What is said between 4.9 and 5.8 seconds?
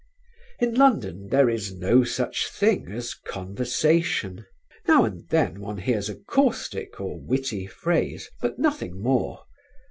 and then one